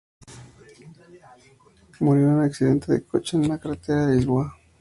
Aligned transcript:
Murió 1.99 2.23
en 2.29 2.33
un 2.33 2.41
accidente 2.43 2.91
de 2.91 3.03
coche 3.05 3.37
en 3.37 3.45
una 3.45 3.59
carretera 3.59 4.07
de 4.07 4.15
Lisboa. 4.15 4.57